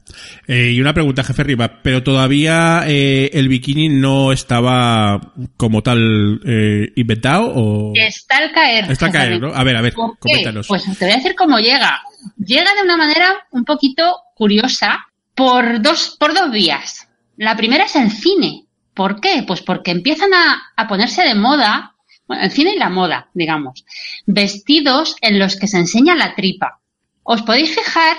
Eh, 0.46 0.70
y 0.72 0.80
una 0.80 0.94
pregunta, 0.94 1.24
jefe 1.24 1.42
Riva, 1.42 1.80
pero 1.82 2.04
todavía 2.04 2.84
eh, 2.86 3.30
el 3.32 3.48
bikini 3.48 3.88
no 3.88 4.30
estaba 4.30 5.32
como 5.56 5.82
tal 5.82 6.40
eh, 6.46 6.92
inventado 6.94 7.50
o... 7.52 7.92
Está 7.96 8.36
al 8.36 8.52
caer. 8.52 8.92
Está 8.92 9.06
al 9.06 9.12
caer, 9.12 9.40
¿no? 9.40 9.48
A 9.52 9.64
ver, 9.64 9.76
a 9.76 9.80
ver, 9.80 9.94
coméntanos. 9.94 10.68
Pues 10.68 10.84
te 10.84 11.04
voy 11.04 11.14
a 11.14 11.16
decir 11.16 11.34
cómo 11.34 11.58
llega. 11.58 12.00
Llega 12.36 12.74
de 12.76 12.82
una 12.84 12.96
manera 12.96 13.34
un 13.50 13.64
poquito 13.64 14.14
curiosa 14.36 15.00
por 15.34 15.82
dos, 15.82 16.16
por 16.20 16.32
dos 16.32 16.52
vías. 16.52 17.08
La 17.38 17.56
primera 17.56 17.86
es 17.86 17.96
el 17.96 18.10
cine. 18.10 18.66
¿Por 18.94 19.20
qué? 19.20 19.44
Pues 19.46 19.62
porque 19.62 19.90
empiezan 19.90 20.34
a, 20.34 20.62
a 20.76 20.88
ponerse 20.88 21.22
de 21.22 21.34
moda 21.34 21.92
el 22.28 22.50
cine 22.50 22.74
y 22.74 22.78
la 22.78 22.88
moda, 22.88 23.28
digamos, 23.34 23.84
vestidos 24.26 25.16
en 25.20 25.38
los 25.38 25.56
que 25.56 25.66
se 25.66 25.78
enseña 25.78 26.14
la 26.14 26.34
tripa. 26.34 26.80
Os 27.22 27.42
podéis 27.42 27.74
fijar 27.74 28.16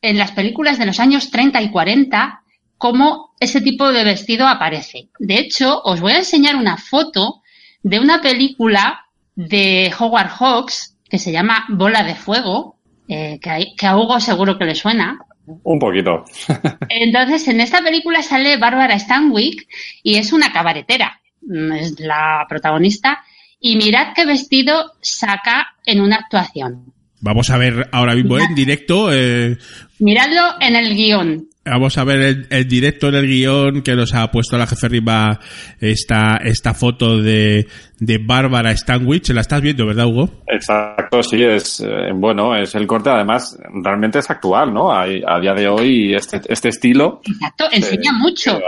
en 0.00 0.18
las 0.18 0.32
películas 0.32 0.78
de 0.78 0.86
los 0.86 1.00
años 1.00 1.30
30 1.30 1.62
y 1.62 1.70
40 1.70 2.42
cómo 2.78 3.34
ese 3.38 3.60
tipo 3.60 3.92
de 3.92 4.04
vestido 4.04 4.48
aparece. 4.48 5.08
De 5.18 5.38
hecho, 5.38 5.80
os 5.84 6.00
voy 6.00 6.12
a 6.12 6.18
enseñar 6.18 6.56
una 6.56 6.76
foto 6.76 7.42
de 7.82 8.00
una 8.00 8.20
película 8.20 9.06
de 9.34 9.92
Howard 9.98 10.30
Hawks 10.30 10.96
que 11.08 11.18
se 11.18 11.32
llama 11.32 11.64
Bola 11.68 12.02
de 12.02 12.14
Fuego, 12.14 12.76
eh, 13.06 13.38
que, 13.40 13.74
que 13.76 13.86
a 13.86 13.96
Hugo 13.96 14.18
seguro 14.18 14.58
que 14.58 14.64
le 14.64 14.74
suena. 14.74 15.18
Un 15.46 15.78
poquito. 15.78 16.24
Entonces, 16.88 17.48
en 17.48 17.60
esta 17.60 17.82
película 17.82 18.22
sale 18.22 18.56
Bárbara 18.56 18.98
Stanwyck 18.98 19.68
y 20.02 20.16
es 20.16 20.32
una 20.32 20.52
cabaretera. 20.52 21.20
Es 21.74 21.98
la 21.98 22.46
protagonista 22.48 23.24
y 23.58 23.76
mirad 23.76 24.12
qué 24.14 24.24
vestido 24.24 24.92
saca 25.00 25.74
en 25.84 26.00
una 26.00 26.16
actuación. 26.16 26.92
Vamos 27.22 27.50
a 27.50 27.56
ver 27.56 27.88
ahora 27.92 28.16
mismo 28.16 28.36
en 28.36 28.52
directo. 28.54 29.12
Eh, 29.12 29.56
Miradlo 30.00 30.42
en 30.60 30.74
el 30.74 30.94
guion. 30.96 31.46
Vamos 31.64 31.96
a 31.96 32.02
ver 32.02 32.46
el, 32.50 32.68
directo 32.68 33.08
en 33.08 33.14
el 33.14 33.28
guion 33.28 33.82
que 33.82 33.94
nos 33.94 34.12
ha 34.12 34.28
puesto 34.32 34.58
la 34.58 34.66
jefe 34.66 34.88
Riva 34.88 35.38
esta, 35.80 36.38
esta 36.42 36.74
foto 36.74 37.22
de, 37.22 37.68
de 38.00 38.18
Bárbara 38.18 38.76
Stanwich. 38.76 39.30
La 39.30 39.42
estás 39.42 39.62
viendo, 39.62 39.86
¿verdad, 39.86 40.06
Hugo? 40.06 40.42
Exacto, 40.48 41.22
sí, 41.22 41.40
es 41.40 41.78
eh, 41.78 42.10
bueno, 42.12 42.56
es 42.56 42.74
el 42.74 42.88
corte, 42.88 43.10
además, 43.10 43.56
realmente 43.84 44.18
es 44.18 44.28
actual, 44.28 44.74
¿no? 44.74 44.92
A, 44.92 45.06
día 45.06 45.54
de 45.54 45.68
hoy, 45.68 46.14
este, 46.14 46.40
este 46.48 46.70
estilo. 46.70 47.20
Exacto, 47.24 47.66
enseña 47.70 48.12
mucho. 48.12 48.60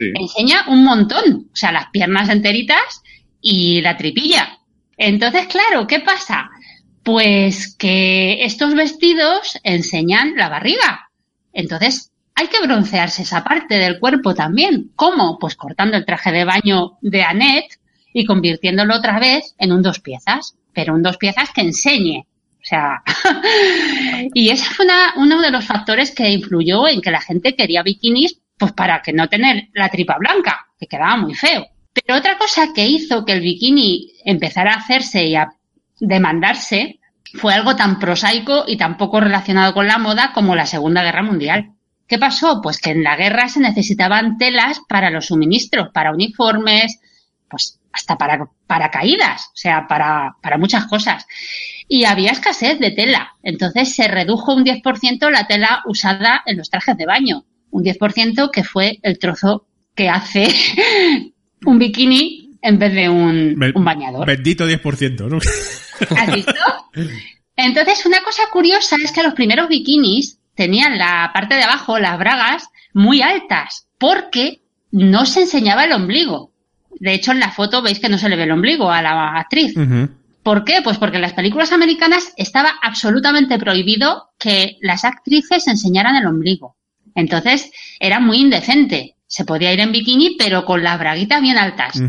Enseña 0.00 0.64
un 0.66 0.84
montón. 0.84 1.46
O 1.52 1.56
sea, 1.56 1.70
las 1.70 1.86
piernas 1.92 2.28
enteritas 2.28 3.02
y 3.40 3.80
la 3.82 3.96
tripilla. 3.96 4.58
Entonces, 4.96 5.46
claro, 5.46 5.86
¿qué 5.86 6.00
pasa? 6.00 6.50
Pues 7.02 7.74
que 7.76 8.44
estos 8.44 8.74
vestidos 8.74 9.58
enseñan 9.62 10.36
la 10.36 10.48
barriga. 10.48 11.10
Entonces, 11.52 12.12
hay 12.34 12.48
que 12.48 12.60
broncearse 12.62 13.22
esa 13.22 13.44
parte 13.44 13.76
del 13.76 13.98
cuerpo 13.98 14.34
también. 14.34 14.92
¿Cómo? 14.96 15.38
Pues 15.38 15.56
cortando 15.56 15.96
el 15.96 16.06
traje 16.06 16.32
de 16.32 16.44
baño 16.44 16.98
de 17.00 17.22
Annette 17.22 17.78
y 18.12 18.24
convirtiéndolo 18.24 18.96
otra 18.96 19.18
vez 19.18 19.54
en 19.58 19.72
un 19.72 19.82
dos 19.82 20.00
piezas, 20.00 20.56
pero 20.72 20.94
un 20.94 21.02
dos 21.02 21.16
piezas 21.16 21.50
que 21.54 21.62
enseñe. 21.62 22.26
O 22.62 22.64
sea, 22.64 23.02
y 24.34 24.50
ese 24.50 24.64
fue 24.74 24.86
uno 25.16 25.40
de 25.40 25.50
los 25.50 25.64
factores 25.64 26.12
que 26.12 26.30
influyó 26.30 26.88
en 26.88 27.00
que 27.00 27.10
la 27.10 27.20
gente 27.20 27.54
quería 27.54 27.82
bikinis, 27.82 28.38
pues 28.58 28.72
para 28.72 29.00
que 29.02 29.12
no 29.12 29.28
tener 29.28 29.68
la 29.72 29.88
tripa 29.88 30.18
blanca, 30.18 30.66
que 30.78 30.86
quedaba 30.86 31.16
muy 31.16 31.34
feo. 31.34 31.66
Pero 31.92 32.18
otra 32.18 32.38
cosa 32.38 32.72
que 32.74 32.86
hizo 32.86 33.24
que 33.24 33.32
el 33.32 33.40
bikini 33.40 34.12
empezara 34.24 34.74
a 34.74 34.78
hacerse 34.78 35.26
y 35.26 35.34
a 35.34 35.50
demandarse 36.00 37.00
fue 37.34 37.54
algo 37.54 37.76
tan 37.76 37.98
prosaico 37.98 38.64
y 38.66 38.76
tan 38.76 38.96
poco 38.96 39.20
relacionado 39.20 39.72
con 39.72 39.86
la 39.86 39.98
moda 39.98 40.32
como 40.34 40.56
la 40.56 40.66
Segunda 40.66 41.02
Guerra 41.02 41.22
Mundial. 41.22 41.72
¿Qué 42.06 42.18
pasó? 42.18 42.60
Pues 42.60 42.80
que 42.80 42.90
en 42.90 43.04
la 43.04 43.16
guerra 43.16 43.48
se 43.48 43.60
necesitaban 43.60 44.36
telas 44.36 44.80
para 44.88 45.10
los 45.10 45.26
suministros, 45.26 45.90
para 45.94 46.12
uniformes, 46.12 47.00
pues 47.48 47.78
hasta 47.92 48.16
para, 48.16 48.48
para 48.66 48.90
caídas, 48.90 49.46
o 49.46 49.56
sea, 49.56 49.86
para, 49.86 50.36
para 50.42 50.58
muchas 50.58 50.86
cosas. 50.86 51.26
Y 51.88 52.04
había 52.04 52.32
escasez 52.32 52.78
de 52.78 52.90
tela. 52.90 53.36
Entonces 53.42 53.94
se 53.94 54.08
redujo 54.08 54.54
un 54.54 54.64
10% 54.64 55.30
la 55.30 55.46
tela 55.46 55.82
usada 55.86 56.42
en 56.46 56.56
los 56.56 56.70
trajes 56.70 56.96
de 56.96 57.06
baño. 57.06 57.44
Un 57.70 57.84
10% 57.84 58.50
que 58.50 58.64
fue 58.64 58.98
el 59.02 59.18
trozo 59.18 59.66
que 59.94 60.08
hace 60.08 60.48
un 61.64 61.78
bikini 61.78 62.39
en 62.62 62.78
vez 62.78 62.92
de 62.94 63.08
un, 63.08 63.56
bañador. 63.76 64.26
Bendito 64.26 64.68
10%, 64.68 65.28
¿no? 65.28 65.38
¿Has 66.16 66.34
visto? 66.34 66.52
Entonces, 67.56 68.06
una 68.06 68.22
cosa 68.22 68.42
curiosa 68.52 68.96
es 69.02 69.12
que 69.12 69.22
los 69.22 69.34
primeros 69.34 69.68
bikinis 69.68 70.38
tenían 70.54 70.98
la 70.98 71.30
parte 71.32 71.54
de 71.54 71.62
abajo, 71.62 71.98
las 71.98 72.18
bragas, 72.18 72.68
muy 72.92 73.22
altas, 73.22 73.86
porque 73.98 74.60
no 74.90 75.26
se 75.26 75.42
enseñaba 75.42 75.84
el 75.84 75.92
ombligo. 75.92 76.52
De 76.98 77.14
hecho, 77.14 77.32
en 77.32 77.40
la 77.40 77.52
foto 77.52 77.82
veis 77.82 78.00
que 78.00 78.08
no 78.08 78.18
se 78.18 78.28
le 78.28 78.36
ve 78.36 78.44
el 78.44 78.52
ombligo 78.52 78.90
a 78.90 79.02
la 79.02 79.38
actriz. 79.38 79.74
¿Por 80.42 80.64
qué? 80.64 80.80
Pues 80.82 80.98
porque 80.98 81.16
en 81.16 81.22
las 81.22 81.34
películas 81.34 81.72
americanas 81.72 82.32
estaba 82.36 82.74
absolutamente 82.82 83.58
prohibido 83.58 84.30
que 84.38 84.78
las 84.80 85.04
actrices 85.04 85.66
enseñaran 85.66 86.16
el 86.16 86.26
ombligo. 86.26 86.76
Entonces, 87.14 87.70
era 87.98 88.20
muy 88.20 88.38
indecente 88.38 89.16
se 89.30 89.44
podía 89.44 89.72
ir 89.72 89.78
en 89.78 89.92
bikini, 89.92 90.36
pero 90.36 90.64
con 90.64 90.82
las 90.82 90.98
braguitas 90.98 91.40
bien 91.40 91.56
altas. 91.56 92.02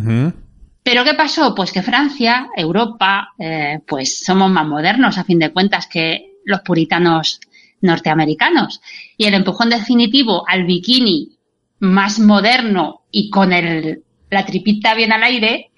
Pero 0.84 1.04
¿qué 1.04 1.14
pasó? 1.14 1.54
Pues 1.54 1.72
que 1.72 1.84
Francia, 1.84 2.50
Europa, 2.56 3.34
eh, 3.38 3.80
pues 3.88 4.24
somos 4.24 4.50
más 4.50 4.68
modernos 4.68 5.18
a 5.18 5.24
fin 5.24 5.40
de 5.40 5.52
cuentas 5.52 5.88
que 5.88 6.38
los 6.44 6.62
puritanos 6.62 7.40
norteamericanos. 7.82 8.82
Y 9.18 9.26
el 9.26 9.36
empujón 9.36 9.70
definitivo 9.70 10.44
al 10.48 10.66
bikini 10.66 11.38
más 11.80 12.20
moderno 12.20 13.02
y 13.12 13.30
con 13.30 13.54
el, 13.54 14.04
la 14.30 14.46
tripita 14.46 14.94
bien 14.96 15.12
al 15.12 15.24
aire, 15.24 15.72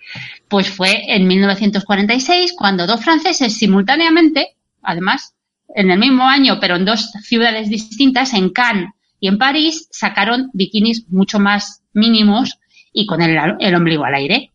pues 0.47 0.69
fue 0.69 1.13
en 1.13 1.27
1946 1.27 2.53
cuando 2.57 2.87
dos 2.87 3.03
franceses 3.03 3.57
simultáneamente, 3.57 4.55
además, 4.81 5.33
en 5.75 5.91
el 5.91 5.99
mismo 5.99 6.23
año, 6.23 6.59
pero 6.59 6.75
en 6.75 6.85
dos 6.85 7.11
ciudades 7.23 7.69
distintas, 7.69 8.33
en 8.33 8.49
Cannes 8.49 8.89
y 9.19 9.27
en 9.27 9.37
París 9.37 9.87
sacaron 9.91 10.49
bikinis 10.53 11.09
mucho 11.09 11.39
más 11.39 11.81
mínimos 11.93 12.59
y 12.91 13.05
con 13.05 13.21
el, 13.21 13.37
el 13.59 13.75
ombligo 13.75 14.05
al 14.05 14.15
aire. 14.15 14.52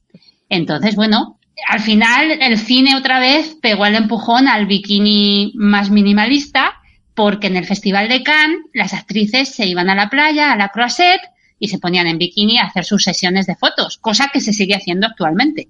Entonces, 0.49 0.97
bueno, 0.97 1.39
al 1.67 1.81
final 1.81 2.31
el 2.41 2.59
cine 2.59 2.97
otra 2.97 3.19
vez 3.19 3.57
pegó 3.61 3.87
el 3.87 3.95
empujón 3.95 4.49
al 4.49 4.67
bikini 4.67 5.53
más 5.57 5.91
minimalista 5.91 6.75
porque 7.15 7.49
en 7.49 7.57
el 7.57 7.67
Festival 7.67 8.09
de 8.09 8.23
Cannes 8.23 8.61
las 8.73 8.95
actrices 8.95 9.55
se 9.55 9.67
iban 9.67 9.91
a 9.91 9.95
la 9.95 10.09
playa, 10.09 10.53
a 10.53 10.57
la 10.57 10.69
Croisette 10.69 11.29
y 11.59 11.69
se 11.69 11.79
ponían 11.79 12.07
en 12.07 12.19
bikini 12.19 12.59
a 12.59 12.67
hacer 12.67 12.85
sus 12.85 13.03
sesiones 13.03 13.47
de 13.47 13.57
fotos, 13.57 13.99
cosa 13.99 14.31
que 14.33 14.41
se 14.41 14.53
sigue 14.53 14.77
haciendo 14.77 15.07
actualmente. 15.07 15.69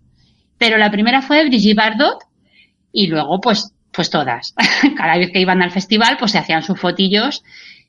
Pero 0.58 0.76
la 0.76 0.90
primera 0.90 1.22
fue 1.22 1.46
Brigitte 1.46 1.76
Bardot 1.76 2.18
y 2.92 3.06
luego 3.06 3.40
pues 3.40 3.72
pues 3.90 4.10
todas. 4.10 4.54
Cada 4.96 5.16
vez 5.16 5.30
que 5.32 5.40
iban 5.40 5.62
al 5.62 5.70
festival 5.70 6.18
pues 6.18 6.32
se 6.32 6.38
hacían 6.38 6.62
sus 6.62 6.78
fotillos 6.78 7.42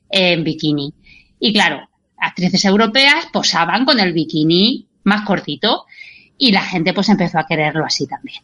en 0.08 0.42
bikini. 0.42 0.94
Y 1.38 1.52
claro, 1.52 1.88
actrices 2.16 2.64
europeas 2.64 3.26
posaban 3.32 3.84
con 3.84 4.00
el 4.00 4.12
bikini 4.12 4.88
más 5.04 5.22
cortito 5.22 5.84
y 6.40 6.50
la 6.50 6.62
gente 6.62 6.92
pues 6.92 7.08
empezó 7.10 7.38
a 7.38 7.46
quererlo 7.46 7.84
así 7.84 8.08
también. 8.08 8.42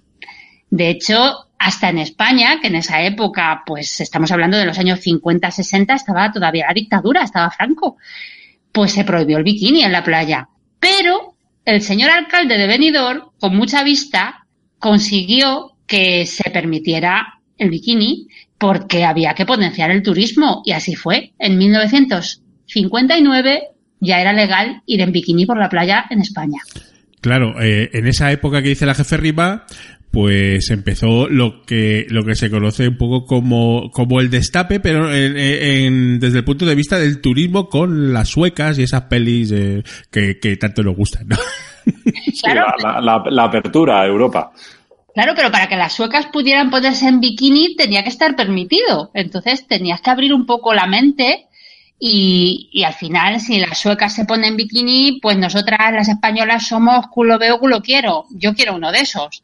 De 0.70 0.90
hecho, 0.90 1.48
hasta 1.58 1.88
en 1.88 1.98
España, 1.98 2.60
que 2.60 2.68
en 2.68 2.76
esa 2.76 3.02
época, 3.02 3.62
pues 3.64 4.00
estamos 4.00 4.30
hablando 4.30 4.58
de 4.58 4.66
los 4.66 4.78
años 4.78 5.00
50, 5.00 5.50
60, 5.50 5.94
estaba 5.94 6.30
todavía 6.30 6.66
la 6.68 6.74
dictadura, 6.74 7.22
estaba 7.22 7.50
Franco, 7.50 7.96
pues 8.70 8.92
se 8.92 9.04
prohibió 9.04 9.38
el 9.38 9.44
bikini 9.44 9.82
en 9.82 9.92
la 9.92 10.04
playa. 10.04 10.50
Pero 10.78 11.36
el 11.64 11.80
señor 11.80 12.10
alcalde 12.10 12.58
de 12.58 12.66
Benidorm, 12.66 13.30
con 13.40 13.56
mucha 13.56 13.82
vista, 13.82 14.46
consiguió 14.78 15.78
que 15.86 16.26
se 16.26 16.50
permitiera 16.50 17.40
el 17.56 17.70
bikini 17.70 18.28
porque 18.58 19.04
había 19.04 19.32
que 19.34 19.46
potenciar 19.46 19.90
el 19.90 20.02
turismo 20.02 20.60
y 20.66 20.72
así 20.72 20.94
fue. 20.94 21.32
En 21.38 21.56
1959 21.56 23.68
ya 24.00 24.20
era 24.20 24.34
legal 24.34 24.82
ir 24.84 25.00
en 25.00 25.12
bikini 25.12 25.46
por 25.46 25.58
la 25.58 25.70
playa 25.70 26.04
en 26.10 26.20
España. 26.20 26.60
Claro, 27.20 27.60
eh, 27.60 27.90
en 27.92 28.06
esa 28.06 28.30
época 28.30 28.62
que 28.62 28.68
dice 28.68 28.86
la 28.86 28.94
jefe 28.94 29.16
Riva, 29.16 29.66
pues 30.16 30.70
empezó 30.70 31.28
lo 31.28 31.62
que 31.62 32.06
lo 32.08 32.24
que 32.24 32.34
se 32.34 32.50
conoce 32.50 32.88
un 32.88 32.96
poco 32.96 33.26
como, 33.26 33.90
como 33.90 34.20
el 34.20 34.30
destape, 34.30 34.80
pero 34.80 35.12
en, 35.12 36.18
desde 36.18 36.38
el 36.38 36.44
punto 36.44 36.64
de 36.64 36.74
vista 36.74 36.98
del 36.98 37.20
turismo 37.20 37.68
con 37.68 38.14
las 38.14 38.28
suecas 38.28 38.78
y 38.78 38.84
esas 38.84 39.02
pelis 39.02 39.52
eh, 39.52 39.82
que, 40.10 40.38
que, 40.38 40.56
tanto 40.56 40.82
nos 40.82 40.96
gustan. 40.96 41.28
¿no? 41.28 41.36
Claro. 42.42 42.66
la, 42.82 43.22
la, 43.30 43.44
apertura 43.44 44.00
a 44.00 44.06
Europa. 44.06 44.52
Claro, 45.14 45.34
pero 45.36 45.52
para 45.52 45.68
que 45.68 45.76
las 45.76 45.92
suecas 45.92 46.26
pudieran 46.26 46.68
ponerse 46.68 47.06
en 47.06 47.20
bikini 47.20 47.76
tenía 47.76 48.02
que 48.02 48.08
estar 48.08 48.34
permitido. 48.34 49.10
Entonces 49.14 49.66
tenías 49.68 50.00
que 50.00 50.10
abrir 50.10 50.34
un 50.34 50.46
poco 50.46 50.74
la 50.74 50.86
mente 50.86 51.46
y, 51.98 52.68
y, 52.72 52.84
al 52.84 52.92
final, 52.92 53.40
si 53.40 53.58
las 53.58 53.78
suecas 53.78 54.14
se 54.14 54.24
ponen 54.26 54.50
en 54.50 54.56
bikini, 54.56 55.18
pues 55.20 55.38
nosotras, 55.38 55.92
las 55.92 56.08
españolas, 56.08 56.66
somos 56.66 57.06
culo 57.08 57.38
veo, 57.38 57.58
culo 57.58 57.82
quiero. 57.82 58.26
Yo 58.30 58.54
quiero 58.54 58.74
uno 58.74 58.92
de 58.92 59.00
esos. 59.00 59.42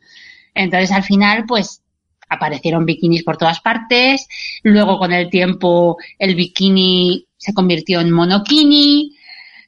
Entonces, 0.54 0.92
al 0.92 1.02
final, 1.02 1.44
pues 1.46 1.82
aparecieron 2.28 2.86
bikinis 2.86 3.24
por 3.24 3.36
todas 3.36 3.60
partes. 3.60 4.26
Luego, 4.62 4.98
con 4.98 5.12
el 5.12 5.30
tiempo, 5.30 5.96
el 6.18 6.34
bikini 6.34 7.26
se 7.36 7.54
convirtió 7.54 8.00
en 8.00 8.10
monokini. 8.10 9.16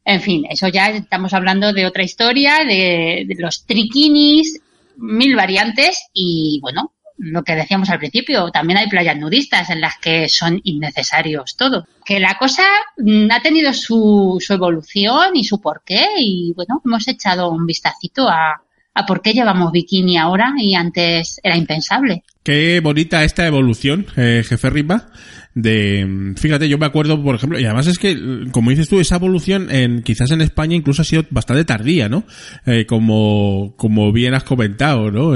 En 0.05 0.21
fin, 0.21 0.45
eso 0.49 0.69
ya 0.69 0.89
estamos 0.91 1.33
hablando 1.33 1.73
de 1.73 1.87
otra 1.87 2.03
historia, 2.03 2.65
de, 2.65 3.25
de 3.27 3.35
los 3.39 3.65
trikinis, 3.65 4.61
mil 4.97 5.35
variantes 5.37 6.09
y, 6.13 6.59
bueno, 6.61 6.94
lo 7.17 7.43
que 7.45 7.55
decíamos 7.55 7.91
al 7.91 7.99
principio, 7.99 8.51
también 8.51 8.79
hay 8.79 8.89
playas 8.89 9.17
nudistas 9.17 9.71
en 9.71 9.81
las 9.81 9.99
que 9.99 10.29
son 10.29 10.61
innecesarios 10.65 11.57
todo. 11.57 11.87
Que 12.05 12.21
la 12.21 12.37
cosa 12.39 12.65
mm, 12.97 13.31
ha 13.31 13.41
tenido 13.41 13.73
su, 13.73 14.39
su 14.41 14.53
evolución 14.53 15.37
y 15.37 15.45
su 15.45 15.61
porqué 15.61 16.07
y 16.19 16.53
bueno, 16.55 16.83
hemos 16.85 17.07
echado 17.09 17.51
un 17.51 17.67
vistacito 17.67 18.29
a, 18.29 18.63
a 18.95 19.07
por 19.07 19.23
qué 19.23 19.33
llevamos 19.33 19.73
bikini 19.73 20.17
ahora 20.17 20.55
y 20.57 20.75
antes 20.75 21.41
era 21.43 21.57
impensable. 21.57 22.25
Qué 22.45 22.81
bonita 22.81 23.25
esta 23.25 23.47
evolución, 23.47 24.07
eh, 24.17 24.45
jefe 24.47 24.69
Riva 24.69 25.09
de 25.55 26.35
fíjate 26.37 26.69
yo 26.69 26.79
me 26.79 26.87
acuerdo 26.87 27.23
por 27.23 27.37
ejemplo 27.37 27.61
y 27.61 27.65
además 27.65 27.87
es 27.87 27.99
que 27.99 28.49
como 28.51 28.71
dices 28.71 28.89
tú 28.89 28.99
esa 28.99 29.17
evolución 29.17 29.71
en 29.71 30.03
quizás 30.03 30.33
en 30.33 30.41
España 30.41 30.75
incluso 30.75 31.03
ha 31.03 31.05
sido 31.05 31.25
bastante 31.31 31.65
tardía 31.65 32.09
no 32.09 32.25
eh, 32.67 32.87
como 32.87 33.75
como 33.77 34.13
bien 34.13 34.35
has 34.35 34.43
comentado 34.43 35.13
no 35.13 35.31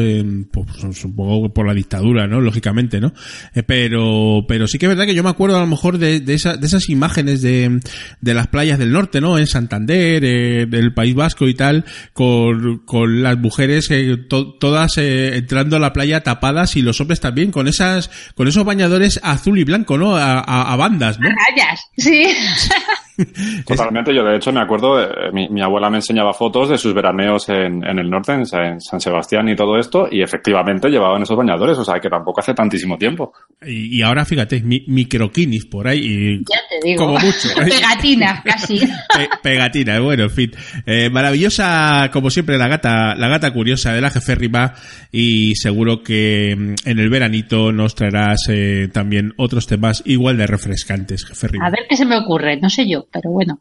pues, 0.50 0.96
supongo 0.98 1.54
por 1.54 1.68
la 1.68 1.74
dictadura 1.74 2.26
no 2.26 2.40
lógicamente 2.40 3.00
no 3.00 3.12
eh, 3.54 3.62
pero 3.62 4.44
pero 4.48 4.66
sí 4.66 4.78
que 4.78 4.86
es 4.86 4.90
verdad 4.90 5.06
que 5.06 5.14
yo 5.14 5.22
me 5.22 5.30
acuerdo 5.30 5.56
a 5.56 5.60
lo 5.60 5.68
mejor 5.68 5.98
de, 5.98 6.18
de, 6.18 6.36
de 6.36 6.66
esas 6.66 6.88
imágenes 6.88 7.40
de, 7.40 7.80
de 8.20 8.34
las 8.34 8.48
playas 8.48 8.80
del 8.80 8.90
norte 8.90 9.20
no 9.20 9.38
en 9.38 9.46
Santander 9.46 10.24
eh, 10.24 10.66
del 10.66 10.94
País 10.94 11.14
Vasco 11.14 11.46
y 11.46 11.54
tal 11.54 11.84
con, 12.12 12.78
con 12.78 13.22
las 13.22 13.38
mujeres 13.38 13.88
eh, 13.92 14.16
todas 14.26 14.98
entrando 14.98 15.76
a 15.76 15.78
la 15.80 15.92
playa 15.92 16.24
tapadas 16.24 16.74
y 16.74 16.82
los 16.82 16.97
hombres 17.00 17.20
también 17.20 17.50
con 17.50 17.68
esas 17.68 18.10
con 18.34 18.48
esos 18.48 18.64
bañadores 18.64 19.20
azul 19.22 19.58
y 19.58 19.64
blanco 19.64 19.98
no 19.98 20.16
a, 20.16 20.76
bandas, 20.76 21.18
¿no? 21.18 21.28
Rayas, 21.28 21.80
sí. 21.96 22.26
Totalmente, 23.66 24.14
yo 24.14 24.22
de 24.22 24.36
hecho 24.36 24.52
me 24.52 24.60
acuerdo, 24.60 25.00
eh, 25.02 25.32
mi, 25.32 25.60
abuela 25.60 25.90
me 25.90 25.96
enseñaba 25.96 26.32
fotos 26.32 26.68
de 26.68 26.78
sus 26.78 26.94
veraneos 26.94 27.48
en, 27.48 27.82
el 27.84 28.08
norte, 28.08 28.32
en, 28.32 28.46
San 28.46 29.00
Sebastián 29.00 29.48
y 29.48 29.56
todo 29.56 29.76
esto, 29.76 30.06
y 30.10 30.22
efectivamente 30.22 30.88
llevaban 30.88 31.22
esos 31.22 31.36
bañadores, 31.36 31.76
o 31.78 31.84
sea 31.84 31.98
que 31.98 32.08
tampoco 32.08 32.40
hace 32.40 32.54
tantísimo 32.54 32.96
tiempo. 32.96 33.32
Y, 33.66 34.00
ahora 34.02 34.24
fíjate, 34.24 34.62
mi, 34.62 34.84
microquinis 34.86 35.66
por 35.66 35.88
ahí. 35.88 35.98
Y 35.98 36.38
ya 36.38 36.60
te 36.68 36.86
digo. 36.86 37.06
Como 37.06 37.18
mucho. 37.18 37.48
Pegatina, 37.56 38.40
casi. 38.44 38.80
pegatina, 39.42 39.98
bueno, 39.98 40.24
en 40.24 40.30
fin. 40.30 40.52
Eh, 40.86 41.10
maravillosa, 41.10 42.10
como 42.12 42.30
siempre, 42.30 42.56
la 42.56 42.68
gata, 42.68 43.16
la 43.16 43.28
gata 43.28 43.52
curiosa 43.52 43.92
de 43.92 44.00
la 44.00 44.10
jeférrima, 44.10 44.74
y 45.10 45.56
seguro 45.56 46.02
que 46.04 46.54
mm, 46.56 46.88
en 46.88 46.98
el 47.00 47.10
veranito 47.10 47.72
nos 47.72 47.96
traerás 47.96 48.46
eh, 48.48 48.88
también 48.92 49.34
otros 49.38 49.66
temas 49.66 50.02
igual 50.06 50.36
de 50.36 50.46
refrescantes, 50.46 51.24
jeférrima. 51.24 51.66
A 51.66 51.70
ver 51.70 51.86
qué 51.88 51.96
se 51.96 52.06
me 52.06 52.16
ocurre, 52.16 52.58
no 52.60 52.70
sé 52.70 52.88
yo 52.88 53.07
pero 53.12 53.30
bueno. 53.30 53.60